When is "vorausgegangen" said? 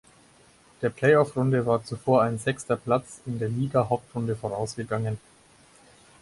4.35-5.19